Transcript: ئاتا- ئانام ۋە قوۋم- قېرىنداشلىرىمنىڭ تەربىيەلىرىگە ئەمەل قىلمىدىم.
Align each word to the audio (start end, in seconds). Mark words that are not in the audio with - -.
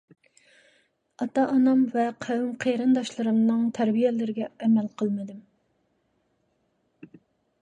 ئاتا- 1.25 1.43
ئانام 1.51 1.83
ۋە 1.91 2.05
قوۋم- 2.27 2.49
قېرىنداشلىرىمنىڭ 2.65 3.69
تەربىيەلىرىگە 3.79 4.51
ئەمەل 4.57 4.91
قىلمىدىم. 5.03 5.45